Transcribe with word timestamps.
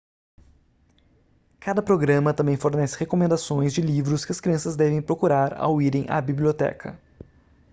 cada 1.59 1.79
programa 1.83 2.33
também 2.33 2.57
fornece 2.57 2.97
recomendações 2.97 3.71
de 3.71 3.81
livros 3.83 4.25
que 4.25 4.31
as 4.31 4.41
crianças 4.41 4.75
devem 4.75 4.99
procurar 4.99 5.53
ao 5.55 5.79
irem 5.79 6.07
à 6.09 6.19
biblioteca 6.19 6.99